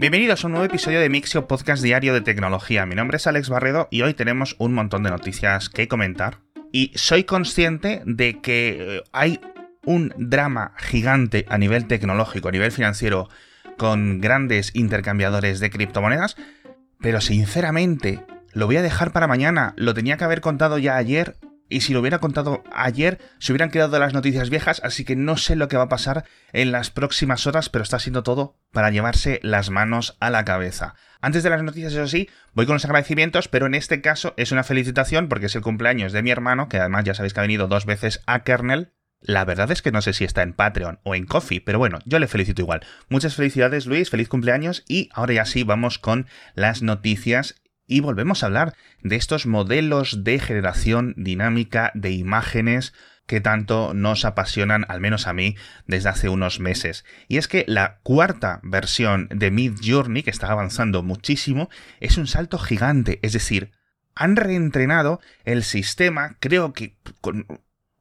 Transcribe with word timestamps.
Bienvenidos 0.00 0.42
a 0.42 0.46
un 0.46 0.52
nuevo 0.52 0.64
episodio 0.64 0.98
de 0.98 1.10
Mixio 1.10 1.46
Podcast 1.46 1.82
Diario 1.82 2.14
de 2.14 2.22
Tecnología. 2.22 2.86
Mi 2.86 2.94
nombre 2.94 3.18
es 3.18 3.26
Alex 3.26 3.50
Barredo 3.50 3.86
y 3.90 4.00
hoy 4.00 4.14
tenemos 4.14 4.56
un 4.58 4.72
montón 4.72 5.02
de 5.02 5.10
noticias 5.10 5.68
que 5.68 5.88
comentar. 5.88 6.38
Y 6.72 6.90
soy 6.94 7.24
consciente 7.24 8.00
de 8.06 8.40
que 8.40 8.78
eh, 8.80 9.02
hay 9.12 9.40
un 9.84 10.14
drama 10.16 10.72
gigante 10.78 11.44
a 11.50 11.58
nivel 11.58 11.86
tecnológico, 11.86 12.48
a 12.48 12.50
nivel 12.50 12.72
financiero, 12.72 13.28
con 13.76 14.22
grandes 14.22 14.70
intercambiadores 14.74 15.60
de 15.60 15.68
criptomonedas, 15.68 16.34
pero 16.98 17.20
sinceramente 17.20 18.24
lo 18.54 18.64
voy 18.64 18.78
a 18.78 18.82
dejar 18.82 19.12
para 19.12 19.26
mañana. 19.26 19.74
Lo 19.76 19.92
tenía 19.92 20.16
que 20.16 20.24
haber 20.24 20.40
contado 20.40 20.78
ya 20.78 20.96
ayer 20.96 21.36
y 21.70 21.80
si 21.80 21.94
lo 21.94 22.00
hubiera 22.00 22.18
contado 22.18 22.62
ayer, 22.72 23.18
se 23.38 23.52
hubieran 23.52 23.70
quedado 23.70 23.98
las 23.98 24.12
noticias 24.12 24.50
viejas, 24.50 24.82
así 24.84 25.04
que 25.04 25.16
no 25.16 25.36
sé 25.36 25.56
lo 25.56 25.68
que 25.68 25.76
va 25.76 25.84
a 25.84 25.88
pasar 25.88 26.24
en 26.52 26.72
las 26.72 26.90
próximas 26.90 27.46
horas, 27.46 27.70
pero 27.70 27.82
está 27.82 27.98
siendo 27.98 28.22
todo 28.22 28.58
para 28.72 28.90
llevarse 28.90 29.40
las 29.42 29.70
manos 29.70 30.16
a 30.20 30.30
la 30.30 30.44
cabeza. 30.44 30.94
Antes 31.22 31.42
de 31.42 31.50
las 31.50 31.62
noticias, 31.62 31.92
eso 31.92 32.08
sí, 32.08 32.28
voy 32.54 32.66
con 32.66 32.74
los 32.74 32.84
agradecimientos, 32.84 33.48
pero 33.48 33.66
en 33.66 33.74
este 33.74 34.00
caso 34.00 34.34
es 34.36 34.52
una 34.52 34.64
felicitación 34.64 35.28
porque 35.28 35.46
es 35.46 35.54
el 35.54 35.62
cumpleaños 35.62 36.12
de 36.12 36.22
mi 36.22 36.30
hermano, 36.30 36.68
que 36.68 36.78
además 36.78 37.04
ya 37.04 37.14
sabéis 37.14 37.34
que 37.34 37.40
ha 37.40 37.42
venido 37.42 37.68
dos 37.68 37.86
veces 37.86 38.20
a 38.26 38.42
Kernel. 38.42 38.92
La 39.22 39.44
verdad 39.44 39.70
es 39.70 39.82
que 39.82 39.92
no 39.92 40.00
sé 40.00 40.14
si 40.14 40.24
está 40.24 40.42
en 40.42 40.54
Patreon 40.54 40.98
o 41.02 41.14
en 41.14 41.26
Coffee, 41.26 41.60
pero 41.60 41.78
bueno, 41.78 41.98
yo 42.06 42.18
le 42.18 42.26
felicito 42.26 42.62
igual. 42.62 42.80
Muchas 43.10 43.34
felicidades 43.34 43.84
Luis, 43.84 44.08
feliz 44.08 44.30
cumpleaños 44.30 44.82
y 44.88 45.10
ahora 45.12 45.34
ya 45.34 45.44
sí 45.44 45.62
vamos 45.62 45.98
con 45.98 46.26
las 46.54 46.80
noticias 46.80 47.59
y 47.90 47.98
volvemos 48.00 48.42
a 48.42 48.46
hablar 48.46 48.74
de 49.02 49.16
estos 49.16 49.46
modelos 49.46 50.22
de 50.22 50.38
generación 50.38 51.12
dinámica 51.16 51.90
de 51.94 52.12
imágenes 52.12 52.94
que 53.26 53.40
tanto 53.40 53.94
nos 53.94 54.24
apasionan, 54.24 54.86
al 54.88 55.00
menos 55.00 55.26
a 55.26 55.32
mí, 55.32 55.56
desde 55.86 56.08
hace 56.08 56.28
unos 56.28 56.60
meses. 56.60 57.04
Y 57.26 57.36
es 57.36 57.48
que 57.48 57.64
la 57.66 57.98
cuarta 58.04 58.60
versión 58.62 59.28
de 59.34 59.50
Mid 59.50 59.74
Journey, 59.82 60.22
que 60.22 60.30
está 60.30 60.52
avanzando 60.52 61.02
muchísimo, 61.02 61.68
es 61.98 62.16
un 62.16 62.28
salto 62.28 62.58
gigante, 62.58 63.18
es 63.22 63.32
decir, 63.32 63.72
han 64.14 64.36
reentrenado 64.36 65.20
el 65.44 65.64
sistema, 65.64 66.36
creo 66.38 66.72
que 66.72 66.96
con 67.20 67.46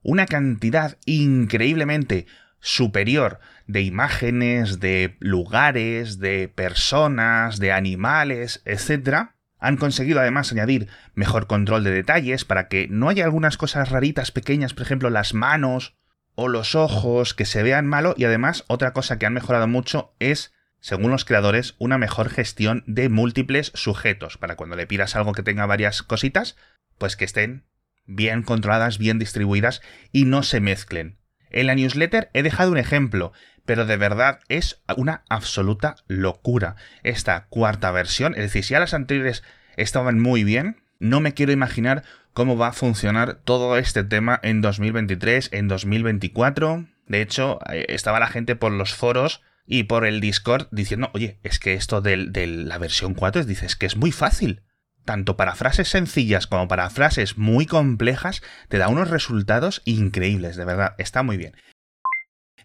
una 0.04 0.28
cantidad 0.28 0.98
increíblemente 1.06 2.28
superior 2.60 3.40
de 3.66 3.82
imágenes, 3.82 4.80
de 4.80 5.18
lugares, 5.20 6.20
de 6.20 6.48
personas, 6.48 7.58
de 7.60 7.72
animales, 7.72 8.62
etc., 8.66 9.32
han 9.60 9.78
conseguido 9.78 10.20
además 10.20 10.52
añadir 10.52 10.88
mejor 11.14 11.48
control 11.48 11.84
de 11.84 11.92
detalles 11.92 12.46
para 12.46 12.68
que 12.68 12.88
no 12.90 13.10
haya 13.10 13.26
algunas 13.26 13.58
cosas 13.58 13.90
raritas 13.90 14.32
pequeñas, 14.32 14.74
por 14.74 14.84
ejemplo 14.84 15.10
las 15.10 15.34
manos 15.34 15.96
o 16.36 16.48
los 16.48 16.76
ojos 16.76 17.34
que 17.34 17.46
se 17.46 17.64
vean 17.64 17.86
malo 17.86 18.16
y 18.18 18.24
además 18.24 18.64
otra 18.68 18.94
cosa 18.94 19.20
que 19.20 19.26
han 19.26 19.34
mejorado 19.34 19.68
mucho 19.68 20.16
es, 20.20 20.54
según 20.80 21.12
los 21.12 21.26
creadores, 21.26 21.76
una 21.78 21.98
mejor 21.98 22.30
gestión 22.30 22.84
de 22.88 23.10
múltiples 23.10 23.72
sujetos 23.76 24.38
para 24.38 24.56
cuando 24.56 24.78
le 24.78 24.88
pidas 24.88 25.16
algo 25.16 25.34
que 25.34 25.44
tenga 25.44 25.66
varias 25.66 26.02
cositas, 26.02 26.56
pues 26.98 27.18
que 27.18 27.26
estén 27.26 27.66
bien 28.06 28.44
controladas, 28.44 28.98
bien 28.98 29.20
distribuidas 29.20 29.82
y 30.12 30.26
no 30.26 30.44
se 30.44 30.62
mezclen. 30.62 31.20
En 31.52 31.68
la 31.68 31.76
newsletter 31.76 32.30
he 32.34 32.44
dejado 32.44 32.72
un 32.72 32.78
ejemplo, 32.78 33.34
pero 33.70 33.86
de 33.86 33.98
verdad 33.98 34.40
es 34.50 34.82
una 34.98 35.22
absoluta 35.30 35.98
locura 36.08 36.76
esta 37.04 37.46
cuarta 37.50 37.92
versión. 37.92 38.34
Es 38.34 38.42
decir, 38.42 38.64
si 38.64 38.72
ya 38.72 38.80
las 38.80 38.96
anteriores 38.96 39.44
estaban 39.78 40.20
muy 40.20 40.44
bien, 40.44 40.78
no 40.98 41.20
me 41.20 41.36
quiero 41.36 41.52
imaginar 41.52 42.02
cómo 42.34 42.58
va 42.58 42.70
a 42.70 42.74
funcionar 42.74 43.36
todo 43.36 43.78
este 43.78 44.04
tema 44.04 44.40
en 44.42 44.62
2023, 44.62 45.50
en 45.52 45.68
2024. 45.68 46.88
De 47.06 47.22
hecho, 47.22 47.60
eh, 47.72 47.86
estaba 47.90 48.20
la 48.20 48.26
gente 48.26 48.56
por 48.56 48.72
los 48.72 48.96
foros 48.96 49.44
y 49.68 49.84
por 49.84 50.04
el 50.04 50.20
Discord 50.20 50.68
diciendo, 50.72 51.12
oye, 51.14 51.38
es 51.44 51.60
que 51.60 51.76
esto 51.76 52.02
de, 52.02 52.18
la 52.18 52.80
versión 52.80 53.14
4 53.14 53.44
dices 53.44 53.76
que 53.76 53.86
es 53.86 53.98
muy 53.98 54.12
fácil. 54.12 54.64
Tanto 55.06 55.38
para 55.38 55.54
frases 55.54 55.90
sencillas 55.90 56.48
como 56.48 56.68
para 56.68 56.90
frases 56.90 57.38
muy 57.38 57.68
complejas, 57.68 58.42
te 58.68 58.80
da 58.80 58.88
unos 58.88 59.12
resultados 59.12 59.84
increíbles, 59.86 60.56
de 60.56 60.66
verdad, 60.66 60.96
está 60.98 61.22
muy 61.22 61.38
bien. 61.38 61.54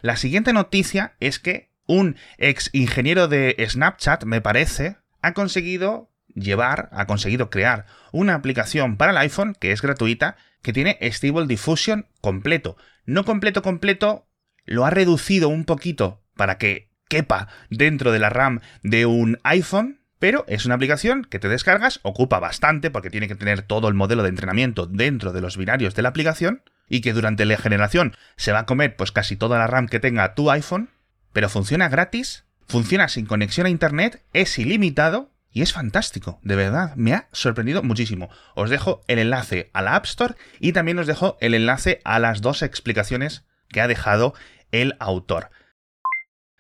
La 0.05 0.17
siguiente 0.17 0.53
noticia 0.53 1.15
es 1.19 1.39
que 1.39 1.71
un 1.87 2.17
ex 2.37 2.69
ingeniero 2.75 3.27
de 3.27 3.57
Snapchat, 3.67 4.25
me 4.25 4.43
parece, 4.43 4.99
ha 5.23 5.33
conseguido 5.33 6.11
llevar, 6.35 6.91
ha 6.93 7.07
conseguido 7.07 7.49
crear 7.49 7.87
una 8.13 8.35
aplicación 8.35 8.99
para 8.99 9.13
el 9.13 9.17
iPhone 9.17 9.57
que 9.59 9.73
es 9.73 9.81
gratuita, 9.81 10.37
que 10.61 10.75
tiene 10.75 10.99
Stable 11.01 11.47
Diffusion 11.47 12.07
completo. 12.21 12.77
No 13.07 13.25
completo 13.25 13.63
completo, 13.63 14.29
lo 14.67 14.85
ha 14.85 14.91
reducido 14.91 15.49
un 15.49 15.65
poquito 15.65 16.23
para 16.37 16.59
que 16.59 16.91
quepa 17.09 17.49
dentro 17.71 18.13
de 18.13 18.19
la 18.19 18.29
RAM 18.29 18.61
de 18.83 19.07
un 19.07 19.39
iPhone, 19.43 20.01
pero 20.19 20.45
es 20.49 20.67
una 20.67 20.75
aplicación 20.75 21.25
que 21.25 21.39
te 21.39 21.49
descargas, 21.49 22.01
ocupa 22.03 22.41
bastante 22.41 22.91
porque 22.91 23.09
tiene 23.09 23.27
que 23.27 23.37
tener 23.37 23.63
todo 23.63 23.89
el 23.89 23.95
modelo 23.95 24.23
de 24.23 24.29
entrenamiento 24.29 24.85
dentro 24.85 25.33
de 25.33 25.41
los 25.41 25.57
binarios 25.57 25.95
de 25.95 26.03
la 26.03 26.11
aplicación, 26.11 26.63
y 26.89 27.01
que 27.01 27.13
durante 27.13 27.45
la 27.45 27.57
generación 27.57 28.17
se 28.37 28.53
va 28.53 28.61
a 28.61 28.67
comer 28.67 28.97
pues 28.97 29.13
casi 29.13 29.37
toda 29.37 29.59
la 29.59 29.67
RAM 29.67 29.89
que 29.89 30.01
tenga 30.01 30.35
tu 30.35 30.51
iPhone, 30.51 30.91
pero 31.33 31.49
funciona 31.49 31.89
gratis, 31.89 32.45
funciona 32.67 33.09
sin 33.09 33.27
conexión 33.27 33.67
a 33.67 33.71
internet, 33.71 34.25
es 34.33 34.59
ilimitado 34.59 35.33
y 35.51 35.63
es 35.63 35.73
fantástico, 35.73 36.41
de 36.43 36.57
verdad, 36.57 36.97
me 36.97 37.15
ha 37.15 37.29
sorprendido 37.31 37.83
muchísimo. 37.85 38.29
Os 38.57 38.71
dejo 38.71 39.05
el 39.07 39.21
enlace 39.21 39.71
a 39.73 39.83
la 39.83 39.95
App 39.95 40.05
Store 40.05 40.35
y 40.59 40.73
también 40.73 40.99
os 40.99 41.07
dejo 41.07 41.39
el 41.41 41.55
enlace 41.55 42.01
a 42.05 42.19
las 42.19 42.41
dos 42.41 42.63
explicaciones 42.63 43.45
que 43.69 43.81
ha 43.81 43.87
dejado 43.87 44.35
el 44.73 44.97
autor. 44.99 45.51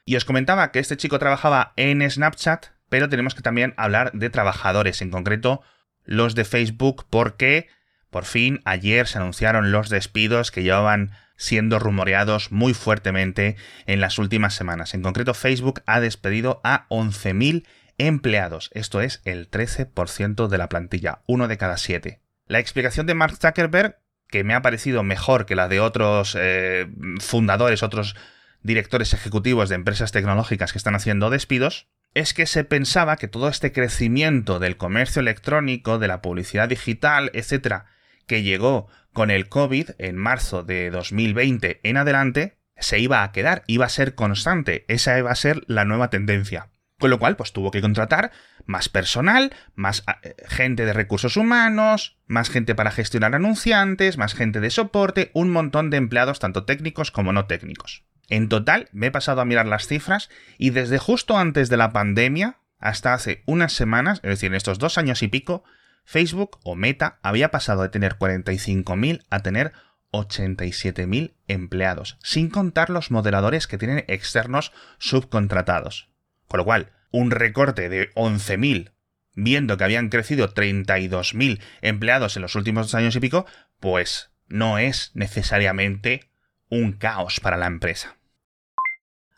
Y 0.05 0.17
os 0.17 0.25
comentaba 0.25 0.71
que 0.71 0.79
este 0.79 0.97
chico 0.97 1.19
trabajaba 1.19 1.73
en 1.77 2.09
Snapchat, 2.09 2.67
pero 2.89 3.09
tenemos 3.09 3.35
que 3.35 3.43
también 3.43 3.75
hablar 3.77 4.13
de 4.13 4.31
trabajadores, 4.31 5.03
en 5.03 5.11
concreto 5.11 5.63
los 6.05 6.35
de 6.35 6.45
Facebook, 6.45 7.07
porque 7.11 7.69
por 8.15 8.27
fin, 8.27 8.61
ayer 8.65 9.09
se 9.09 9.19
anunciaron 9.19 9.73
los 9.73 9.89
despidos 9.89 10.53
que 10.53 10.63
llevaban 10.63 11.11
siendo 11.35 11.81
rumoreados 11.81 12.53
muy 12.53 12.73
fuertemente 12.73 13.57
en 13.87 14.01
las 14.01 14.21
últimas 14.21 14.55
semanas. 14.55 14.95
En 14.95 15.03
concreto, 15.03 15.35
Facebook 15.35 15.83
ha 15.85 15.99
despedido 15.99 16.61
a 16.63 16.87
11.000 16.91 17.67
empleados. 17.99 18.71
Esto 18.73 19.01
es 19.01 19.21
el 19.25 19.51
13% 19.51 20.47
de 20.47 20.59
la 20.59 20.69
plantilla, 20.69 21.23
uno 21.27 21.49
de 21.49 21.59
cada 21.59 21.77
siete. 21.77 22.21
La 22.47 22.61
explicación 22.61 23.07
de 23.07 23.15
Mark 23.15 23.37
Zuckerberg, 23.37 23.99
que 24.29 24.45
me 24.45 24.55
ha 24.55 24.63
parecido 24.63 25.03
mejor 25.03 25.45
que 25.45 25.57
la 25.57 25.67
de 25.67 25.81
otros 25.81 26.37
eh, 26.39 26.87
fundadores, 27.19 27.83
otros 27.83 28.15
directores 28.63 29.13
ejecutivos 29.13 29.69
de 29.69 29.75
empresas 29.75 30.13
tecnológicas 30.13 30.71
que 30.71 30.79
están 30.79 30.95
haciendo 30.95 31.31
despidos, 31.31 31.89
es 32.15 32.33
que 32.33 32.47
se 32.47 32.63
pensaba 32.63 33.17
que 33.17 33.27
todo 33.27 33.49
este 33.49 33.73
crecimiento 33.73 34.61
del 34.61 34.77
comercio 34.77 35.19
electrónico, 35.19 35.99
de 35.99 36.07
la 36.07 36.23
publicidad 36.23 36.69
digital, 36.69 37.33
etcétera, 37.35 37.87
que 38.27 38.43
llegó 38.43 38.89
con 39.13 39.31
el 39.31 39.49
COVID 39.49 39.91
en 39.99 40.17
marzo 40.17 40.63
de 40.63 40.91
2020 40.91 41.81
en 41.83 41.97
adelante, 41.97 42.59
se 42.77 42.99
iba 42.99 43.23
a 43.23 43.33
quedar, 43.33 43.63
iba 43.67 43.87
a 43.87 43.91
ser 43.91 44.15
constante, 44.15 44.85
esa 44.89 45.19
iba 45.19 45.31
a 45.31 45.37
ser 45.37 45.63
la 45.67 45.85
nueva 45.85 46.11
tendencia. 46.11 46.71
Con 46.99 47.11
lo 47.11 47.19
cual, 47.19 47.37
pues 47.37 47.53
tuvo 47.53 47.71
que 47.71 47.81
contratar 47.81 48.31
más 48.67 48.89
personal, 48.89 49.53
más 49.75 50.05
eh, 50.23 50.35
gente 50.47 50.85
de 50.85 50.93
recursos 50.93 51.37
humanos, 51.37 52.17
más 52.27 52.51
gente 52.51 52.75
para 52.75 52.91
gestionar 52.91 53.35
anunciantes, 53.35 54.17
más 54.17 54.35
gente 54.35 54.61
de 54.61 54.71
soporte, 54.71 55.31
un 55.35 55.51
montón 55.51 55.91
de 55.91 55.97
empleados 55.97 56.39
tanto 56.39 56.65
técnicos 56.65 57.11
como 57.11 57.33
no 57.33 57.47
técnicos. 57.47 58.05
En 58.29 58.49
total, 58.49 58.89
me 58.93 59.07
he 59.07 59.11
pasado 59.11 59.41
a 59.41 59.45
mirar 59.45 59.67
las 59.67 59.87
cifras 59.87 60.31
y 60.57 60.71
desde 60.71 60.99
justo 60.99 61.37
antes 61.37 61.69
de 61.69 61.77
la 61.77 61.93
pandemia 61.93 62.59
hasta 62.79 63.13
hace 63.13 63.43
unas 63.47 63.73
semanas, 63.73 64.21
es 64.23 64.31
decir, 64.31 64.49
en 64.49 64.55
estos 64.55 64.79
dos 64.79 64.97
años 64.99 65.23
y 65.23 65.29
pico, 65.29 65.65
Facebook 66.05 66.59
o 66.63 66.75
Meta 66.77 67.19
había 67.23 67.51
pasado 67.51 67.83
de 67.83 67.89
tener 67.89 68.17
45.000 68.17 69.25
a 69.31 69.41
tener 69.41 69.73
87.000 70.13 71.35
empleados, 71.49 72.19
sin 72.23 72.49
contar 72.49 72.91
los 72.91 73.11
moderadores 73.11 73.67
que 73.67 73.79
tienen 73.79 74.05
externos 74.07 74.73
subcontratados. 74.99 76.11
Con 76.47 76.59
lo 76.59 76.65
cual, 76.65 76.93
un 77.11 77.31
recorte 77.31 77.89
de 77.89 78.13
11.000, 78.15 78.93
viendo 79.35 79.77
que 79.77 79.85
habían 79.85 80.09
crecido 80.09 80.53
32.000 80.53 81.61
empleados 81.81 82.37
en 82.37 82.43
los 82.43 82.55
últimos 82.55 82.87
dos 82.87 82.95
años 82.95 83.17
y 83.17 83.21
pico, 83.21 83.47
pues 83.81 84.31
no 84.47 84.79
es 84.79 85.11
necesariamente 85.15 86.31
un 86.69 86.93
caos 86.93 87.41
para 87.41 87.57
la 87.57 87.67
empresa. 87.67 88.17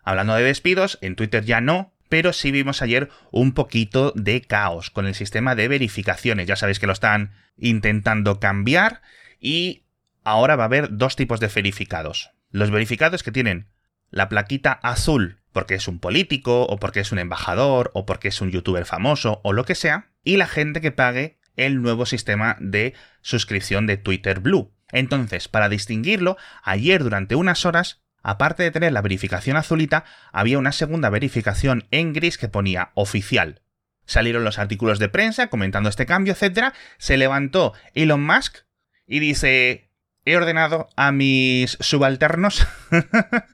Hablando 0.03 0.35
de 0.35 0.45
despidos, 0.45 0.99
en 1.01 1.17
Twitter 1.17 1.45
ya 1.45 1.61
no, 1.61 1.96
pero 2.09 2.33
sí 2.33 2.51
vimos 2.51 2.83
ayer 2.83 3.09
un 3.31 3.53
poquito 3.53 4.13
de 4.15 4.41
caos 4.43 4.91
con 4.91 5.07
el 5.07 5.15
sistema 5.15 5.55
de 5.55 5.69
verificaciones. 5.69 6.47
Ya 6.47 6.57
sabéis 6.57 6.79
que 6.79 6.87
lo 6.87 6.93
están 6.93 7.33
intentando 7.57 8.41
cambiar 8.41 9.03
y 9.41 9.85
ahora 10.25 10.57
va 10.57 10.65
a 10.65 10.67
haber 10.67 10.97
dos 10.97 11.17
tipos 11.17 11.41
de 11.41 11.49
verificados. 11.49 12.31
Los 12.51 12.71
verificados 12.71 13.23
que 13.23 13.33
tienen 13.33 13.69
la 14.11 14.29
plaquita 14.29 14.73
azul 14.73 15.41
porque 15.57 15.75
es 15.75 15.89
un 15.89 16.01
político 16.01 16.65
o 16.65 16.77
porque 16.77 17.01
es 17.01 17.13
un 17.13 17.19
embajador 17.19 17.91
o 17.95 18.05
porque 18.05 18.29
es 18.29 18.43
un 18.43 18.51
youtuber 18.51 18.85
famoso 18.85 19.41
o 19.43 19.55
lo 19.55 19.65
que 19.65 19.75
sea, 19.75 20.11
y 20.23 20.37
la 20.37 20.47
gente 20.47 20.83
que 20.83 20.93
pague 20.93 21.39
el 21.57 21.81
nuevo 21.81 22.05
sistema 22.05 22.59
de 22.61 22.93
suscripción 23.23 23.87
de 23.87 23.97
Twitter 23.97 24.41
Blue. 24.41 24.75
Entonces, 24.93 25.49
para 25.49 25.71
distinguirlo, 25.71 26.37
ayer 26.63 27.03
durante 27.03 27.37
unas 27.37 27.65
horas 27.65 28.03
aparte 28.23 28.63
de 28.63 28.71
tener 28.71 28.93
la 28.93 29.03
verificación 29.03 29.57
azulita, 29.57 30.05
había 30.33 30.59
una 30.59 30.73
segunda 30.73 31.11
verificación 31.11 31.87
en 31.91 32.13
gris 32.13 32.39
que 32.39 32.49
ponía 32.49 32.91
oficial. 32.95 33.63
Salieron 34.07 34.45
los 34.45 34.59
artículos 34.59 34.99
de 34.99 35.09
prensa 35.09 35.49
comentando 35.49 35.89
este 35.89 36.07
cambio, 36.07 36.35
etc. 36.35 36.73
Se 36.99 37.17
levantó 37.17 37.73
Elon 37.95 38.25
Musk 38.25 38.59
y 39.07 39.19
dice, 39.19 39.91
he 40.25 40.37
ordenado 40.37 40.89
a 40.97 41.13
mis 41.13 41.77
subalternos 41.81 42.67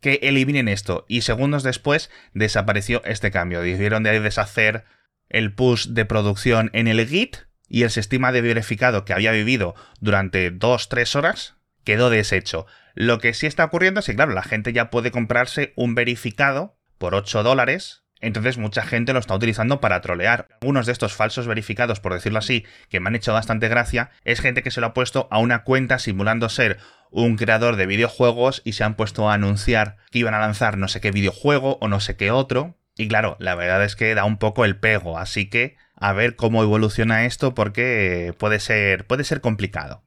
que 0.00 0.20
eliminen 0.22 0.68
esto. 0.68 1.04
Y 1.08 1.22
segundos 1.22 1.62
después 1.62 2.10
desapareció 2.34 3.02
este 3.04 3.30
cambio. 3.30 3.60
Decidieron 3.60 4.02
de 4.02 4.18
deshacer 4.20 4.84
el 5.28 5.54
push 5.54 5.88
de 5.88 6.04
producción 6.04 6.70
en 6.72 6.88
el 6.88 7.06
Git 7.06 7.36
y 7.68 7.84
el 7.84 7.90
sistema 7.90 8.32
de 8.32 8.42
verificado 8.42 9.04
que 9.04 9.12
había 9.12 9.30
vivido 9.30 9.76
durante 10.00 10.52
2-3 10.52 11.14
horas 11.14 11.59
quedó 11.84 12.10
deshecho. 12.10 12.66
Lo 12.94 13.18
que 13.18 13.34
sí 13.34 13.46
está 13.46 13.64
ocurriendo 13.64 14.00
es 14.00 14.06
que, 14.06 14.14
claro, 14.14 14.32
la 14.32 14.42
gente 14.42 14.72
ya 14.72 14.90
puede 14.90 15.10
comprarse 15.10 15.72
un 15.76 15.94
verificado 15.94 16.76
por 16.98 17.14
8 17.14 17.42
dólares. 17.42 18.04
Entonces 18.20 18.58
mucha 18.58 18.82
gente 18.82 19.14
lo 19.14 19.18
está 19.18 19.34
utilizando 19.34 19.80
para 19.80 20.00
trolear. 20.02 20.48
Algunos 20.60 20.86
de 20.86 20.92
estos 20.92 21.14
falsos 21.14 21.46
verificados, 21.46 22.00
por 22.00 22.12
decirlo 22.12 22.38
así, 22.38 22.66
que 22.90 23.00
me 23.00 23.08
han 23.08 23.16
hecho 23.16 23.32
bastante 23.32 23.68
gracia, 23.68 24.10
es 24.24 24.40
gente 24.40 24.62
que 24.62 24.70
se 24.70 24.80
lo 24.80 24.88
ha 24.88 24.94
puesto 24.94 25.26
a 25.30 25.38
una 25.38 25.64
cuenta 25.64 25.98
simulando 25.98 26.50
ser 26.50 26.78
un 27.10 27.36
creador 27.36 27.76
de 27.76 27.86
videojuegos 27.86 28.60
y 28.64 28.74
se 28.74 28.84
han 28.84 28.94
puesto 28.94 29.28
a 29.28 29.34
anunciar 29.34 29.96
que 30.10 30.18
iban 30.18 30.34
a 30.34 30.40
lanzar 30.40 30.76
no 30.76 30.88
sé 30.88 31.00
qué 31.00 31.10
videojuego 31.10 31.78
o 31.80 31.88
no 31.88 32.00
sé 32.00 32.16
qué 32.16 32.30
otro. 32.30 32.76
Y 32.96 33.08
claro, 33.08 33.36
la 33.40 33.54
verdad 33.54 33.82
es 33.84 33.96
que 33.96 34.14
da 34.14 34.24
un 34.24 34.36
poco 34.36 34.66
el 34.66 34.76
pego, 34.76 35.18
así 35.18 35.48
que 35.48 35.76
a 35.94 36.12
ver 36.12 36.36
cómo 36.36 36.62
evoluciona 36.62 37.24
esto 37.24 37.54
porque 37.54 38.34
puede 38.38 38.60
ser, 38.60 39.06
puede 39.06 39.24
ser 39.24 39.40
complicado. 39.40 40.02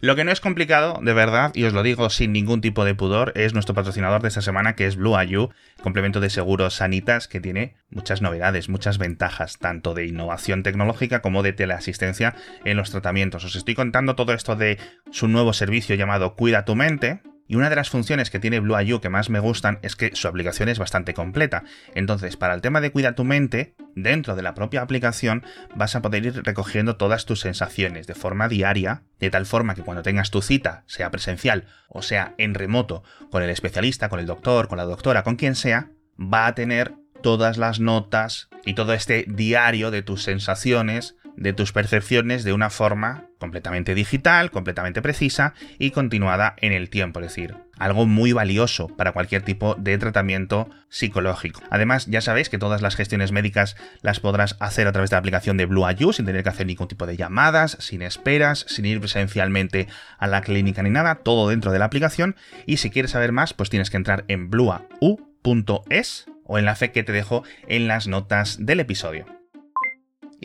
Lo 0.00 0.14
que 0.14 0.24
no 0.24 0.30
es 0.30 0.42
complicado, 0.42 1.00
de 1.02 1.14
verdad, 1.14 1.52
y 1.54 1.64
os 1.64 1.72
lo 1.72 1.82
digo 1.82 2.10
sin 2.10 2.30
ningún 2.32 2.60
tipo 2.60 2.84
de 2.84 2.94
pudor, 2.94 3.32
es 3.34 3.54
nuestro 3.54 3.74
patrocinador 3.74 4.20
de 4.20 4.28
esta 4.28 4.42
semana, 4.42 4.76
que 4.76 4.86
es 4.86 4.96
Blue 4.96 5.18
IU, 5.18 5.48
complemento 5.82 6.20
de 6.20 6.28
seguros 6.28 6.74
sanitas 6.74 7.28
que 7.28 7.40
tiene 7.40 7.76
muchas 7.88 8.20
novedades, 8.20 8.68
muchas 8.68 8.98
ventajas, 8.98 9.58
tanto 9.58 9.94
de 9.94 10.06
innovación 10.06 10.62
tecnológica 10.62 11.22
como 11.22 11.42
de 11.42 11.54
teleasistencia 11.54 12.34
en 12.66 12.76
los 12.76 12.90
tratamientos. 12.90 13.44
Os 13.44 13.56
estoy 13.56 13.74
contando 13.74 14.16
todo 14.16 14.34
esto 14.34 14.54
de 14.54 14.78
su 15.10 15.28
nuevo 15.28 15.54
servicio 15.54 15.94
llamado 15.94 16.36
Cuida 16.36 16.66
tu 16.66 16.74
mente, 16.76 17.22
y 17.48 17.56
una 17.56 17.70
de 17.70 17.76
las 17.76 17.90
funciones 17.90 18.30
que 18.30 18.38
tiene 18.38 18.60
Blue 18.60 18.78
IU 18.80 19.00
que 19.00 19.08
más 19.08 19.30
me 19.30 19.40
gustan 19.40 19.78
es 19.82 19.96
que 19.96 20.14
su 20.14 20.28
aplicación 20.28 20.68
es 20.68 20.78
bastante 20.78 21.14
completa. 21.14 21.64
Entonces, 21.94 22.36
para 22.36 22.54
el 22.54 22.60
tema 22.60 22.80
de 22.80 22.90
cuida 22.90 23.14
tu 23.14 23.24
mente, 23.24 23.74
dentro 23.94 24.36
de 24.36 24.42
la 24.42 24.54
propia 24.54 24.82
aplicación 24.82 25.44
vas 25.74 25.96
a 25.96 26.02
poder 26.02 26.26
ir 26.26 26.42
recogiendo 26.42 26.96
todas 26.96 27.26
tus 27.26 27.40
sensaciones 27.40 28.06
de 28.06 28.14
forma 28.14 28.48
diaria, 28.48 29.02
de 29.20 29.30
tal 29.30 29.46
forma 29.46 29.74
que 29.74 29.82
cuando 29.82 30.02
tengas 30.02 30.30
tu 30.30 30.42
cita, 30.42 30.84
sea 30.86 31.10
presencial 31.10 31.66
o 31.88 32.02
sea 32.02 32.34
en 32.38 32.54
remoto, 32.54 33.04
con 33.30 33.42
el 33.42 33.50
especialista, 33.50 34.08
con 34.08 34.20
el 34.20 34.26
doctor, 34.26 34.68
con 34.68 34.78
la 34.78 34.84
doctora, 34.84 35.22
con 35.22 35.36
quien 35.36 35.54
sea, 35.54 35.90
va 36.18 36.46
a 36.46 36.54
tener 36.54 36.94
todas 37.22 37.56
las 37.56 37.80
notas 37.80 38.48
y 38.64 38.74
todo 38.74 38.92
este 38.92 39.24
diario 39.28 39.90
de 39.90 40.02
tus 40.02 40.22
sensaciones 40.22 41.16
de 41.36 41.52
tus 41.52 41.72
percepciones 41.72 42.44
de 42.44 42.52
una 42.52 42.70
forma 42.70 43.25
completamente 43.38 43.94
digital, 43.94 44.50
completamente 44.50 45.02
precisa 45.02 45.54
y 45.78 45.90
continuada 45.90 46.54
en 46.58 46.72
el 46.72 46.90
tiempo, 46.90 47.20
es 47.20 47.26
decir, 47.26 47.54
algo 47.78 48.06
muy 48.06 48.32
valioso 48.32 48.88
para 48.88 49.12
cualquier 49.12 49.42
tipo 49.42 49.74
de 49.74 49.98
tratamiento 49.98 50.68
psicológico. 50.88 51.60
Además, 51.70 52.06
ya 52.06 52.20
sabéis 52.20 52.48
que 52.48 52.58
todas 52.58 52.82
las 52.82 52.96
gestiones 52.96 53.32
médicas 53.32 53.76
las 54.02 54.20
podrás 54.20 54.56
hacer 54.60 54.86
a 54.86 54.92
través 54.92 55.10
de 55.10 55.14
la 55.14 55.18
aplicación 55.18 55.56
de 55.56 55.66
Blue 55.66 55.86
sin 56.12 56.26
tener 56.26 56.42
que 56.42 56.48
hacer 56.48 56.66
ningún 56.66 56.88
tipo 56.88 57.06
de 57.06 57.16
llamadas, 57.16 57.76
sin 57.80 58.02
esperas, 58.02 58.64
sin 58.68 58.86
ir 58.86 59.00
presencialmente 59.00 59.88
a 60.18 60.26
la 60.26 60.40
clínica 60.40 60.82
ni 60.82 60.90
nada, 60.90 61.16
todo 61.16 61.48
dentro 61.48 61.72
de 61.72 61.78
la 61.78 61.84
aplicación. 61.84 62.36
Y 62.66 62.78
si 62.78 62.90
quieres 62.90 63.10
saber 63.12 63.32
más, 63.32 63.52
pues 63.52 63.70
tienes 63.70 63.90
que 63.90 63.96
entrar 63.96 64.24
en 64.28 64.50
bluau.es 64.50 66.26
o 66.44 66.58
enlace 66.58 66.92
que 66.92 67.02
te 67.02 67.12
dejo 67.12 67.42
en 67.68 67.88
las 67.88 68.06
notas 68.06 68.64
del 68.64 68.80
episodio. 68.80 69.26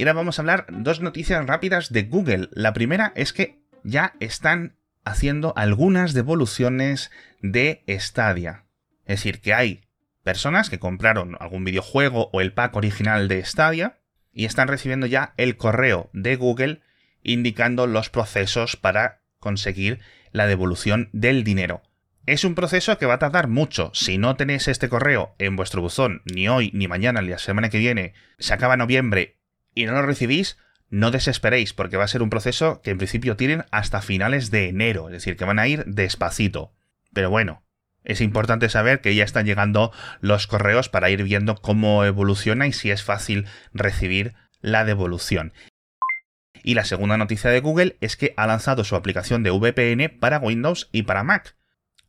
Y 0.02 0.04
ahora 0.04 0.14
vamos 0.14 0.40
a 0.40 0.42
hablar 0.42 0.66
dos 0.68 1.00
noticias 1.00 1.46
rápidas 1.46 1.94
de 1.94 2.02
Google. 2.02 2.50
La 2.54 2.74
primera 2.74 3.14
es 3.16 3.34
que 3.34 3.62
ya 3.84 4.16
están 4.20 4.76
haciendo 5.06 5.54
algunas 5.56 6.16
devoluciones 6.16 7.12
de 7.44 7.84
Stadia. 7.88 8.66
Es 9.06 9.20
decir, 9.20 9.42
que 9.42 9.54
hay 9.54 9.84
personas 10.24 10.72
que 10.72 10.80
compraron 10.80 11.38
algún 11.40 11.66
videojuego 11.66 12.32
o 12.34 12.42
el 12.42 12.52
pack 12.52 12.76
original 12.78 13.28
de 13.28 13.46
Stadia 13.46 14.00
y 14.34 14.46
están 14.46 14.70
recibiendo 14.70 15.06
ya 15.06 15.36
el 15.38 15.56
correo 15.56 16.10
de 16.14 16.36
Google 16.36 16.82
indicando 17.22 17.86
los 17.86 18.10
procesos 18.10 18.78
para 18.78 19.22
conseguir 19.38 20.00
la 20.32 20.48
devolución 20.48 21.10
del 21.14 21.44
dinero. 21.44 21.84
Es 22.26 22.44
un 22.44 22.56
proceso 22.56 22.98
que 22.98 23.06
va 23.06 23.14
a 23.14 23.20
tardar 23.20 23.48
mucho. 23.48 23.92
Si 23.94 24.18
no 24.18 24.36
tenéis 24.36 24.68
este 24.68 24.90
correo 24.90 25.36
en 25.38 25.56
vuestro 25.56 25.84
buzón 25.84 26.24
ni 26.26 26.50
hoy, 26.50 26.72
ni 26.74 26.88
mañana, 26.88 27.22
ni 27.22 27.30
la 27.30 27.38
semana 27.38 27.70
que 27.70 27.78
viene, 27.78 28.16
se 28.40 28.56
acaba 28.56 28.78
noviembre 28.78 29.41
y 29.74 29.86
no 29.86 29.94
lo 29.94 30.02
recibís, 30.02 30.58
no 30.90 31.10
desesperéis, 31.10 31.74
porque 31.74 31.98
va 31.98 32.04
a 32.04 32.10
ser 32.10 32.22
un 32.22 32.30
proceso 32.30 32.82
que 32.82 32.92
en 32.92 32.98
principio 32.98 33.38
tienen 33.38 33.66
hasta 33.72 34.02
finales 34.02 34.52
de 34.52 34.68
enero, 34.68 35.08
es 35.08 35.14
decir, 35.14 35.38
que 35.38 35.46
van 35.46 35.60
a 35.60 35.68
ir 35.68 35.86
despacito. 35.86 36.74
Pero 37.14 37.30
bueno, 37.30 37.64
es 38.04 38.20
importante 38.20 38.68
saber 38.70 39.00
que 39.00 39.16
ya 39.16 39.24
están 39.24 39.46
llegando 39.46 39.92
los 40.20 40.48
correos 40.48 40.90
para 40.90 41.10
ir 41.10 41.24
viendo 41.24 41.56
cómo 41.56 42.04
evoluciona 42.04 42.68
y 42.68 42.74
si 42.74 42.92
es 42.92 43.04
fácil 43.04 43.46
recibir 43.74 44.34
la 44.60 44.84
devolución. 44.84 45.54
Y 46.64 46.76
la 46.76 46.86
segunda 46.86 47.18
noticia 47.18 47.50
de 47.50 47.62
Google 47.62 47.98
es 48.02 48.18
que 48.18 48.34
ha 48.38 48.46
lanzado 48.46 48.84
su 48.84 48.96
aplicación 48.96 49.44
de 49.44 49.52
VPN 49.52 50.20
para 50.20 50.40
Windows 50.40 50.90
y 50.92 51.04
para 51.04 51.24
Mac. 51.24 51.56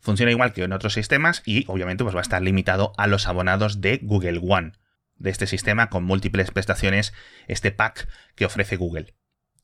Funciona 0.01 0.33
igual 0.33 0.53
que 0.53 0.65
en 0.65 0.73
otros 0.73 0.95
sistemas 0.95 1.43
y 1.47 1.65
obviamente 1.69 2.03
pues 2.03 2.17
va 2.17 2.21
a 2.21 2.23
estar 2.23 2.43
limitado 2.43 2.93
a 2.99 3.07
los 3.07 3.29
abonados 3.29 3.81
de 3.81 4.01
Google 4.03 4.41
One 4.43 4.73
de 5.23 5.31
este 5.31 5.47
sistema 5.47 5.89
con 5.89 6.05
múltiples 6.05 6.51
prestaciones, 6.51 7.13
este 7.49 7.71
pack 7.71 8.09
que 8.35 8.45
ofrece 8.45 8.77
Google. 8.77 9.15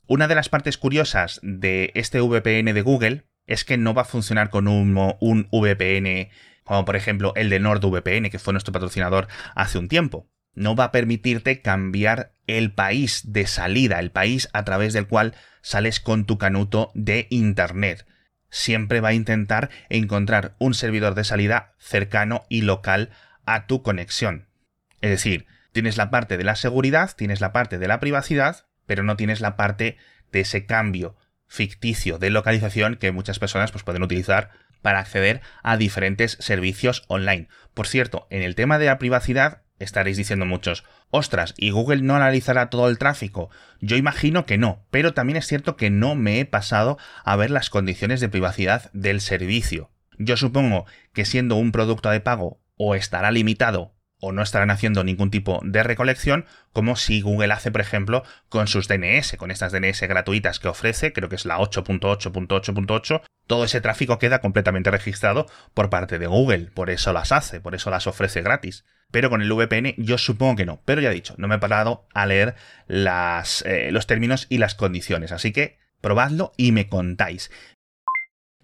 Una 0.07 0.29
de 0.29 0.35
las 0.35 0.49
partes 0.49 0.79
curiosas 0.79 1.41
de 1.43 1.93
este 1.95 2.21
VPN 2.21 2.73
de 2.73 2.83
Google 2.83 3.25
es 3.47 3.65
que 3.65 3.77
no 3.77 3.95
va 3.95 4.03
a 4.03 4.07
funcionar 4.07 4.51
con 4.51 4.69
un, 4.69 4.97
un 5.21 5.49
VPN 5.51 6.31
como 6.69 6.85
por 6.85 6.97
ejemplo 6.97 7.33
el 7.35 7.49
de 7.49 7.61
NordVPN, 7.61 8.29
que 8.29 8.39
fue 8.39 8.53
nuestro 8.53 8.73
patrocinador 8.73 9.27
hace 9.55 9.79
un 9.79 9.89
tiempo. 9.89 10.29
No 10.55 10.77
va 10.77 10.85
a 10.85 10.93
permitirte 10.93 11.63
cambiar 11.63 12.35
el 12.47 12.75
país 12.75 13.23
de 13.33 13.47
salida, 13.47 13.99
el 14.01 14.11
país 14.11 14.51
a 14.53 14.65
través 14.67 14.93
del 14.93 15.07
cual 15.07 15.35
sales 15.63 15.99
con 15.99 16.27
tu 16.27 16.37
canuto 16.37 16.91
de 16.95 17.27
Internet. 17.31 18.07
Siempre 18.51 19.01
va 19.01 19.09
a 19.09 19.15
intentar 19.15 19.71
encontrar 19.89 20.57
un 20.59 20.75
servidor 20.75 21.15
de 21.15 21.25
salida 21.25 21.75
cercano 21.79 22.45
y 22.51 22.61
local 22.61 23.11
a 23.47 23.67
tu 23.67 23.83
conexión. 23.83 24.48
Es 25.01 25.11
decir, 25.11 25.47
tienes 25.73 25.97
la 25.97 26.11
parte 26.11 26.37
de 26.37 26.45
la 26.45 26.57
seguridad, 26.57 27.15
tienes 27.17 27.41
la 27.41 27.53
parte 27.53 27.79
de 27.79 27.89
la 27.89 28.01
privacidad, 28.01 28.67
pero 28.87 29.03
no 29.03 29.17
tienes 29.17 29.41
la 29.41 29.57
parte 29.57 29.97
de 30.33 30.41
ese 30.41 30.67
cambio 30.67 31.17
ficticio 31.47 32.19
de 32.19 32.31
localización 32.31 32.97
que 32.97 33.13
muchas 33.13 33.39
personas 33.39 33.73
pues, 33.73 33.85
pueden 33.85 34.03
utilizar 34.03 34.51
para 34.83 35.01
acceder 35.01 35.41
a 35.63 35.77
diferentes 35.77 36.37
servicios 36.41 37.05
online. 37.09 37.49
Por 37.75 37.87
cierto, 37.87 38.27
en 38.31 38.43
el 38.43 38.55
tema 38.55 38.79
de 38.79 38.87
la 38.87 38.99
privacidad 38.99 39.63
estaréis 39.79 40.17
diciendo 40.17 40.45
muchos, 40.45 40.85
ostras, 41.11 41.55
¿y 41.57 41.71
Google 41.71 42.03
no 42.03 42.17
analizará 42.17 42.69
todo 42.69 42.89
el 42.89 42.99
tráfico? 42.99 43.51
Yo 43.81 43.97
imagino 43.97 44.45
que 44.45 44.59
no, 44.59 44.85
pero 44.91 45.15
también 45.15 45.37
es 45.37 45.47
cierto 45.47 45.77
que 45.77 45.91
no 45.91 46.15
me 46.15 46.41
he 46.41 46.45
pasado 46.45 46.99
a 47.25 47.37
ver 47.37 47.51
las 47.51 47.71
condiciones 47.71 48.21
de 48.21 48.29
privacidad 48.29 48.91
del 48.93 49.21
servicio. 49.21 49.91
Yo 50.19 50.37
supongo 50.37 50.87
que 51.13 51.25
siendo 51.25 51.55
un 51.55 51.73
producto 51.73 52.11
de 52.11 52.21
pago 52.21 52.61
o 52.77 52.95
estará 52.95 53.31
limitado 53.31 53.95
o 54.21 54.33
no 54.33 54.43
estarán 54.43 54.71
haciendo 54.71 55.05
ningún 55.05 55.31
tipo 55.31 55.61
de 55.63 55.83
recolección, 55.83 56.47
como 56.73 56.97
si 56.97 57.21
Google 57.21 57.53
hace, 57.53 57.71
por 57.71 57.81
ejemplo, 57.81 58.25
con 58.49 58.67
sus 58.67 58.89
DNS, 58.89 59.37
con 59.37 59.51
estas 59.51 59.73
DNS 59.73 60.01
gratuitas 60.03 60.59
que 60.59 60.69
ofrece, 60.69 61.13
creo 61.13 61.29
que 61.29 61.37
es 61.37 61.45
la 61.45 61.59
8.8.8.8, 61.59 63.23
todo 63.47 63.65
ese 63.65 63.81
tráfico 63.81 64.19
queda 64.19 64.41
completamente 64.41 64.91
registrado 64.91 65.47
por 65.75 65.89
parte 65.89 66.19
de 66.19 66.27
Google, 66.27 66.71
por 66.75 66.91
eso 66.91 67.13
las 67.13 67.33
hace, 67.33 67.61
por 67.61 67.75
eso 67.75 67.91
las 67.91 68.07
ofrece 68.07 68.43
gratis. 68.43 68.85
Pero 69.11 69.31
con 69.31 69.41
el 69.41 69.53
VPN 69.53 69.95
yo 69.97 70.19
supongo 70.19 70.57
que 70.57 70.67
no, 70.67 70.83
pero 70.85 71.01
ya 71.01 71.11
he 71.11 71.15
dicho, 71.15 71.35
no 71.39 71.49
me 71.49 71.55
he 71.55 71.59
parado 71.59 72.07
a 72.13 72.27
leer 72.27 72.57
las, 72.87 73.63
eh, 73.67 73.91
los 73.91 74.07
términos 74.07 74.47
y 74.51 74.59
las 74.59 74.75
condiciones, 74.75 75.33
así 75.33 75.53
que 75.53 75.79
probadlo 76.01 76.53
y 76.57 76.73
me 76.73 76.89
contáis. 76.89 77.51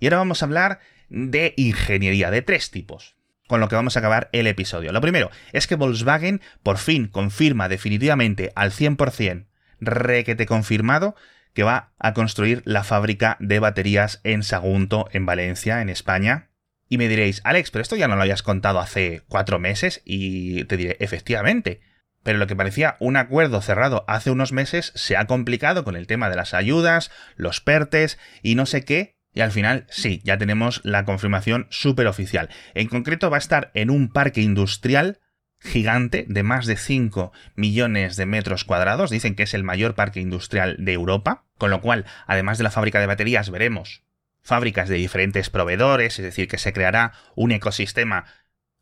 Y 0.01 0.07
ahora 0.07 0.19
vamos 0.19 0.43
a 0.43 0.47
hablar 0.47 0.81
de 1.09 1.55
ingeniería 1.57 2.31
de 2.31 2.43
tres 2.43 2.71
tipos 2.71 3.17
con 3.47 3.61
lo 3.61 3.69
que 3.69 3.77
vamos 3.77 3.97
a 3.97 4.01
acabar 4.01 4.29
el 4.33 4.47
episodio. 4.47 4.93
Lo 4.93 5.01
primero 5.01 5.31
es 5.53 5.67
que 5.67 5.77
Volkswagen 5.77 6.41
por 6.63 6.79
fin 6.79 7.09
confirma 7.09 7.69
definitivamente 7.69 8.53
al 8.55 8.73
100%, 8.73 9.47
requete 9.81 10.47
confirmado, 10.47 11.15
que 11.53 11.63
va 11.63 11.93
a 11.99 12.13
construir 12.15 12.63
la 12.65 12.85
fábrica 12.85 13.37
de 13.41 13.61
baterías 13.61 14.21
en 14.25 14.43
Sagunto, 14.43 15.09
en 15.13 15.25
Valencia, 15.25 15.81
en 15.81 15.89
España. 15.89 16.51
Y 16.89 16.99
me 16.99 17.09
diréis, 17.09 17.41
Alex, 17.45 17.71
pero 17.71 17.83
esto 17.83 17.97
ya 17.97 18.09
no 18.09 18.17
lo 18.17 18.23
habías 18.23 18.43
contado 18.43 18.81
hace 18.81 19.23
cuatro 19.29 19.59
meses 19.59 20.03
y 20.05 20.65
te 20.65 20.77
diré, 20.77 20.97
efectivamente. 21.01 21.81
Pero 22.25 22.39
lo 22.39 22.47
que 22.47 22.57
parecía 22.57 22.97
un 22.99 23.17
acuerdo 23.17 23.61
cerrado 23.61 24.05
hace 24.09 24.31
unos 24.31 24.53
meses 24.53 24.93
se 24.95 25.17
ha 25.17 25.27
complicado 25.27 25.85
con 25.85 25.95
el 25.95 26.07
tema 26.07 26.29
de 26.29 26.37
las 26.37 26.55
ayudas, 26.55 27.11
los 27.37 27.61
PERTES 27.61 28.19
y 28.43 28.55
no 28.55 28.67
sé 28.67 28.85
qué, 28.85 29.14
Y 29.35 29.41
al 29.41 29.51
final, 29.51 29.87
sí, 29.91 30.21
ya 30.25 30.39
tenemos 30.39 30.81
la 30.85 31.05
confirmación 31.05 31.67
súper 31.71 32.07
oficial. 32.07 32.49
En 32.75 32.89
concreto 32.89 33.31
va 33.31 33.37
a 33.37 33.39
estar 33.39 33.71
en 33.75 33.91
un 33.91 34.09
parque 34.09 34.41
industrial 34.41 35.19
gigante 35.59 36.25
de 36.29 36.43
más 36.43 36.67
de 36.67 36.77
5 36.77 37.33
millones 37.57 38.17
de 38.17 38.27
metros 38.27 38.65
cuadrados. 38.65 39.11
Dicen 39.11 39.35
que 39.35 39.43
es 39.43 39.55
el 39.55 39.65
mayor 39.65 39.95
parque 39.95 40.21
industrial 40.21 40.77
de 40.79 40.93
Europa. 40.93 41.45
Con 41.59 41.71
lo 41.71 41.81
cual, 41.81 42.05
además 42.27 42.59
de 42.59 42.65
la 42.65 42.71
fábrica 42.71 43.01
de 43.01 43.07
baterías, 43.07 43.51
veremos 43.51 44.05
fábricas 44.45 44.89
de 44.89 44.97
diferentes 44.97 45.51
proveedores, 45.51 46.19
es 46.19 46.25
decir, 46.25 46.49
que 46.49 46.59
se 46.59 46.73
creará 46.73 47.13
un 47.35 47.51
ecosistema 47.51 48.27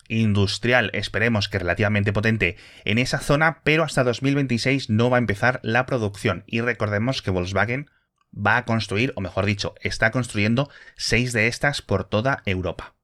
industrial, 0.08 0.90
esperemos 0.92 1.48
que 1.48 1.60
relativamente 1.60 2.12
potente 2.12 2.56
en 2.84 2.98
esa 2.98 3.18
zona, 3.18 3.62
pero 3.62 3.84
hasta 3.84 4.02
2026 4.02 4.90
no 4.90 5.08
va 5.08 5.16
a 5.16 5.20
empezar 5.20 5.60
la 5.62 5.86
producción. 5.86 6.42
Y 6.46 6.60
recordemos 6.60 7.22
que 7.22 7.30
Volkswagen 7.30 7.88
va 8.34 8.56
a 8.56 8.64
construir, 8.64 9.12
o 9.16 9.20
mejor 9.20 9.46
dicho, 9.46 9.74
está 9.80 10.10
construyendo 10.10 10.70
seis 10.96 11.32
de 11.32 11.46
estas 11.46 11.82
por 11.82 12.04
toda 12.04 12.42
Europa. 12.46 12.94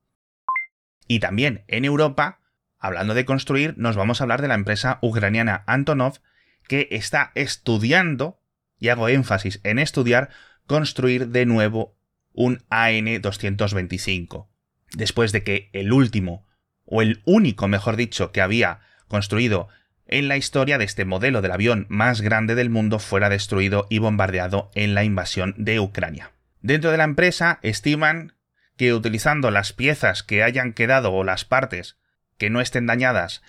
Y 1.06 1.20
también 1.20 1.64
en 1.68 1.84
Europa, 1.84 2.40
hablando 2.78 3.14
de 3.14 3.24
construir, 3.24 3.74
nos 3.76 3.96
vamos 3.96 4.20
a 4.20 4.24
hablar 4.24 4.42
de 4.42 4.48
la 4.48 4.54
empresa 4.54 4.98
ucraniana 5.02 5.64
Antonov, 5.66 6.20
que 6.66 6.88
está 6.90 7.32
estudiando, 7.34 8.40
y 8.78 8.88
hago 8.88 9.08
énfasis 9.08 9.60
en 9.64 9.78
estudiar, 9.78 10.30
construir 10.66 11.28
de 11.28 11.46
nuevo 11.46 11.96
un 12.32 12.62
AN-225. 12.68 14.48
Después 14.92 15.32
de 15.32 15.42
que 15.42 15.70
el 15.72 15.92
último, 15.92 16.46
o 16.84 17.02
el 17.02 17.22
único, 17.24 17.68
mejor 17.68 17.96
dicho, 17.96 18.32
que 18.32 18.40
había 18.40 18.80
construido 19.08 19.68
en 20.08 20.26
la 20.28 20.36
historia 20.36 20.78
de 20.78 20.84
este 20.84 21.04
modelo 21.04 21.42
del 21.42 21.52
avión 21.52 21.86
más 21.88 22.20
grande 22.20 22.54
del 22.54 22.70
mundo 22.70 22.98
fuera 22.98 23.28
destruido 23.28 23.86
y 23.90 23.98
bombardeado 23.98 24.70
en 24.74 24.94
la 24.94 25.04
invasión 25.04 25.54
de 25.56 25.78
Ucrania. 25.78 26.32
Dentro 26.60 26.90
de 26.90 26.96
la 26.96 27.04
empresa 27.04 27.60
estiman 27.62 28.34
que 28.76 28.94
utilizando 28.94 29.50
las 29.50 29.72
piezas 29.72 30.22
que 30.22 30.42
hayan 30.42 30.72
quedado 30.72 31.12
o 31.12 31.24
las 31.24 31.44
partes 31.44 31.96
que 32.38 32.50
no 32.50 32.60
estén 32.60 32.86
dañadas 32.86 33.42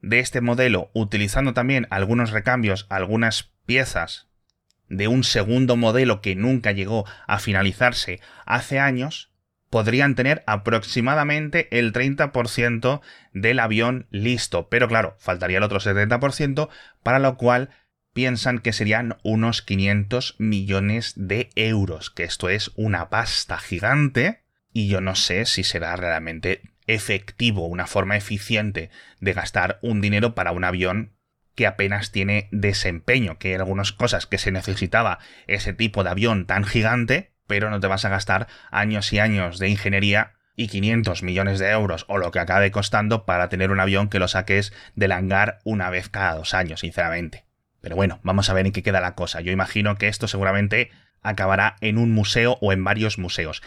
de 0.00 0.18
este 0.18 0.40
modelo, 0.40 0.90
utilizando 0.94 1.54
también 1.54 1.86
algunos 1.90 2.30
recambios, 2.30 2.86
algunas 2.90 3.52
piezas 3.66 4.28
de 4.88 5.08
un 5.08 5.24
segundo 5.24 5.76
modelo 5.76 6.20
que 6.20 6.34
nunca 6.34 6.72
llegó 6.72 7.06
a 7.26 7.38
finalizarse 7.38 8.20
hace 8.44 8.78
años, 8.78 9.31
podrían 9.72 10.14
tener 10.16 10.44
aproximadamente 10.46 11.66
el 11.78 11.94
30% 11.94 13.00
del 13.32 13.58
avión 13.58 14.06
listo. 14.10 14.68
Pero 14.68 14.86
claro, 14.86 15.16
faltaría 15.18 15.56
el 15.56 15.64
otro 15.64 15.80
70%, 15.80 16.68
para 17.02 17.18
lo 17.18 17.38
cual 17.38 17.70
piensan 18.12 18.58
que 18.58 18.74
serían 18.74 19.16
unos 19.22 19.62
500 19.62 20.36
millones 20.38 21.14
de 21.16 21.48
euros, 21.54 22.10
que 22.10 22.24
esto 22.24 22.50
es 22.50 22.70
una 22.76 23.08
pasta 23.08 23.56
gigante, 23.56 24.42
y 24.74 24.88
yo 24.88 25.00
no 25.00 25.14
sé 25.14 25.46
si 25.46 25.64
será 25.64 25.96
realmente 25.96 26.60
efectivo, 26.86 27.66
una 27.66 27.86
forma 27.86 28.18
eficiente 28.18 28.90
de 29.20 29.32
gastar 29.32 29.78
un 29.80 30.02
dinero 30.02 30.34
para 30.34 30.52
un 30.52 30.64
avión 30.64 31.16
que 31.54 31.66
apenas 31.66 32.12
tiene 32.12 32.50
desempeño, 32.52 33.38
que 33.38 33.48
hay 33.48 33.54
algunas 33.54 33.92
cosas 33.92 34.26
que 34.26 34.36
se 34.36 34.52
necesitaba 34.52 35.18
ese 35.46 35.72
tipo 35.72 36.04
de 36.04 36.10
avión 36.10 36.44
tan 36.44 36.64
gigante, 36.64 37.31
pero 37.46 37.70
no 37.70 37.80
te 37.80 37.86
vas 37.86 38.04
a 38.04 38.08
gastar 38.08 38.46
años 38.70 39.12
y 39.12 39.18
años 39.18 39.58
de 39.58 39.68
ingeniería 39.68 40.32
y 40.54 40.68
500 40.68 41.22
millones 41.22 41.58
de 41.58 41.70
euros 41.70 42.04
o 42.08 42.18
lo 42.18 42.30
que 42.30 42.38
acabe 42.38 42.70
costando 42.70 43.24
para 43.24 43.48
tener 43.48 43.70
un 43.70 43.80
avión 43.80 44.08
que 44.08 44.18
lo 44.18 44.28
saques 44.28 44.72
del 44.94 45.12
hangar 45.12 45.60
una 45.64 45.90
vez 45.90 46.08
cada 46.08 46.34
dos 46.34 46.54
años, 46.54 46.80
sinceramente. 46.80 47.46
Pero 47.80 47.96
bueno, 47.96 48.20
vamos 48.22 48.48
a 48.48 48.54
ver 48.54 48.66
en 48.66 48.72
qué 48.72 48.82
queda 48.82 49.00
la 49.00 49.14
cosa. 49.14 49.40
Yo 49.40 49.50
imagino 49.50 49.96
que 49.96 50.08
esto 50.08 50.28
seguramente 50.28 50.90
acabará 51.22 51.76
en 51.80 51.98
un 51.98 52.12
museo 52.12 52.58
o 52.60 52.72
en 52.72 52.84
varios 52.84 53.18
museos. 53.18 53.62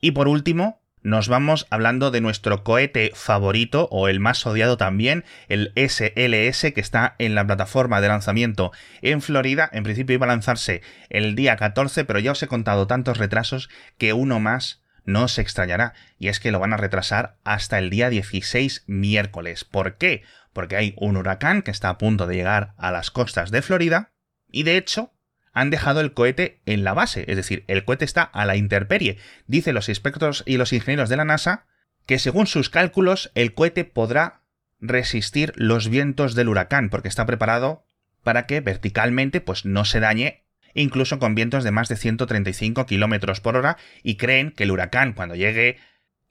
Y 0.00 0.12
por 0.12 0.28
último, 0.28 0.82
nos 1.02 1.28
vamos 1.28 1.66
hablando 1.70 2.10
de 2.10 2.20
nuestro 2.20 2.62
cohete 2.62 3.12
favorito 3.14 3.88
o 3.90 4.08
el 4.08 4.20
más 4.20 4.44
odiado 4.46 4.76
también, 4.76 5.24
el 5.48 5.72
SLS 5.74 6.72
que 6.72 6.80
está 6.80 7.14
en 7.18 7.34
la 7.34 7.46
plataforma 7.46 8.00
de 8.00 8.08
lanzamiento 8.08 8.72
en 9.00 9.22
Florida. 9.22 9.68
En 9.72 9.82
principio 9.82 10.14
iba 10.14 10.26
a 10.26 10.28
lanzarse 10.28 10.82
el 11.08 11.34
día 11.34 11.56
14, 11.56 12.04
pero 12.04 12.18
ya 12.18 12.32
os 12.32 12.42
he 12.42 12.48
contado 12.48 12.86
tantos 12.86 13.18
retrasos 13.18 13.70
que 13.96 14.12
uno 14.12 14.40
más 14.40 14.82
no 15.04 15.28
se 15.28 15.40
extrañará 15.40 15.94
y 16.18 16.28
es 16.28 16.40
que 16.40 16.52
lo 16.52 16.60
van 16.60 16.72
a 16.72 16.76
retrasar 16.76 17.38
hasta 17.44 17.78
el 17.78 17.90
día 17.90 18.10
16 18.10 18.84
miércoles. 18.86 19.64
¿Por 19.64 19.96
qué? 19.96 20.22
Porque 20.52 20.76
hay 20.76 20.94
un 20.98 21.16
huracán 21.16 21.62
que 21.62 21.70
está 21.70 21.88
a 21.88 21.98
punto 21.98 22.26
de 22.26 22.36
llegar 22.36 22.74
a 22.76 22.90
las 22.90 23.10
costas 23.10 23.50
de 23.50 23.62
Florida 23.62 24.12
y 24.50 24.64
de 24.64 24.76
hecho 24.76 25.12
han 25.52 25.70
dejado 25.70 26.00
el 26.00 26.12
cohete 26.12 26.60
en 26.66 26.84
la 26.84 26.94
base, 26.94 27.24
es 27.28 27.36
decir, 27.36 27.64
el 27.66 27.84
cohete 27.84 28.04
está 28.04 28.22
a 28.22 28.44
la 28.44 28.56
intemperie. 28.56 29.18
Dicen 29.46 29.74
los 29.74 29.88
expertos 29.88 30.42
y 30.46 30.56
los 30.56 30.72
ingenieros 30.72 31.08
de 31.08 31.16
la 31.16 31.24
NASA 31.24 31.66
que 32.06 32.18
según 32.18 32.46
sus 32.46 32.70
cálculos 32.70 33.30
el 33.34 33.54
cohete 33.54 33.84
podrá 33.84 34.42
resistir 34.80 35.52
los 35.56 35.88
vientos 35.88 36.34
del 36.34 36.48
huracán 36.48 36.88
porque 36.88 37.08
está 37.08 37.26
preparado 37.26 37.84
para 38.22 38.46
que 38.46 38.60
verticalmente 38.60 39.40
pues 39.40 39.64
no 39.64 39.84
se 39.84 40.00
dañe 40.00 40.44
incluso 40.74 41.18
con 41.18 41.34
vientos 41.34 41.64
de 41.64 41.70
más 41.70 41.88
de 41.88 41.96
135 41.96 42.86
kilómetros 42.86 43.40
por 43.40 43.56
hora 43.56 43.76
y 44.02 44.16
creen 44.16 44.52
que 44.52 44.64
el 44.64 44.70
huracán 44.70 45.12
cuando 45.12 45.34
llegue 45.34 45.78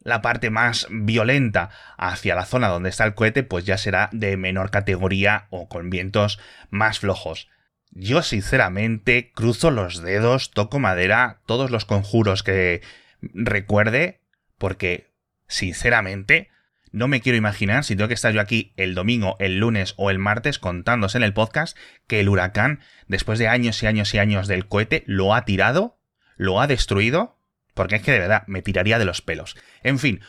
la 0.02 0.22
parte 0.22 0.50
más 0.50 0.88
violenta 0.90 1.70
hacia 1.98 2.36
la 2.36 2.46
zona 2.46 2.70
donde 2.70 2.90
está 2.90 3.04
el 3.04 3.16
cohete 3.16 3.44
pues 3.44 3.66
ya 3.66 3.78
será 3.78 4.10
de 4.12 4.38
menor 4.38 4.72
categoría 4.72 5.48
o 5.50 5.68
con 5.68 5.90
vientos 5.90 6.40
más 6.70 7.00
flojos. 7.00 7.50
Yo 7.92 8.22
sinceramente 8.22 9.32
cruzo 9.34 9.72
los 9.72 10.02
dedos, 10.02 10.52
toco 10.52 10.80
madera, 10.80 11.42
todos 11.46 11.72
los 11.72 11.86
conjuros 11.86 12.44
que 12.44 12.82
recuerde, 13.22 14.22
porque 14.58 15.08
sinceramente 15.48 16.50
no 16.92 17.08
me 17.08 17.22
quiero 17.22 17.38
imaginar 17.38 17.84
si 17.84 17.96
tengo 17.96 18.08
que 18.08 18.14
estar 18.14 18.34
yo 18.34 18.42
aquí 18.42 18.74
el 18.78 18.96
domingo, 18.96 19.36
el 19.40 19.60
lunes 19.60 19.94
o 19.98 20.10
el 20.10 20.20
martes 20.20 20.60
contándose 20.60 21.18
en 21.18 21.24
el 21.24 21.34
podcast 21.34 21.78
que 22.08 22.20
el 22.20 22.30
huracán, 22.30 22.80
después 23.08 23.40
de 23.40 23.48
años 23.48 23.82
y 23.84 23.88
años 23.88 24.14
y 24.14 24.20
años 24.20 24.48
del 24.48 24.68
cohete, 24.68 25.04
lo 25.06 25.34
ha 25.36 25.46
tirado, 25.46 26.00
lo 26.36 26.62
ha 26.62 26.68
destruido, 26.68 27.38
porque 27.74 27.98
es 27.98 28.02
que 28.02 28.12
de 28.12 28.20
verdad 28.20 28.44
me 28.48 28.62
tiraría 28.62 29.00
de 29.00 29.06
los 29.06 29.22
pelos. 29.22 29.56
En 29.84 30.00
fin, 30.00 30.22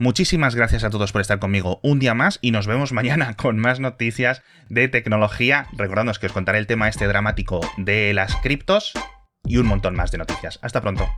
Muchísimas 0.00 0.54
gracias 0.54 0.84
a 0.84 0.90
todos 0.90 1.10
por 1.10 1.20
estar 1.20 1.40
conmigo 1.40 1.80
un 1.82 1.98
día 1.98 2.14
más 2.14 2.38
y 2.40 2.52
nos 2.52 2.68
vemos 2.68 2.92
mañana 2.92 3.34
con 3.36 3.58
más 3.58 3.80
noticias 3.80 4.42
de 4.68 4.86
tecnología. 4.86 5.66
Recordándoos 5.72 6.20
que 6.20 6.26
os 6.26 6.32
contaré 6.32 6.58
el 6.58 6.68
tema 6.68 6.88
este 6.88 7.08
dramático 7.08 7.60
de 7.76 8.14
las 8.14 8.36
criptos 8.36 8.92
y 9.44 9.56
un 9.56 9.66
montón 9.66 9.96
más 9.96 10.12
de 10.12 10.18
noticias. 10.18 10.60
Hasta 10.62 10.80
pronto. 10.80 11.08